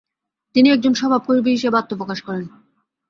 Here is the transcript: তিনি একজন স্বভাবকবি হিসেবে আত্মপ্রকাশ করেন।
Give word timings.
তিনি 0.55 0.67
একজন 0.69 0.93
স্বভাবকবি 0.93 1.51
হিসেবে 1.51 1.75
আত্মপ্রকাশ 1.77 2.19
করেন। 2.21 2.45